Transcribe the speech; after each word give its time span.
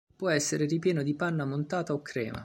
Può 0.15 0.29
essere 0.29 0.65
ripieno 0.65 1.03
di 1.03 1.13
panna 1.13 1.45
montata 1.45 1.93
o 1.93 2.01
crema. 2.01 2.39